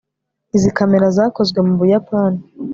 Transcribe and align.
izi 0.55 0.69
kamera 0.77 1.05
zakozwe 1.17 1.59
mu 1.67 1.73
buyapani 1.79 2.41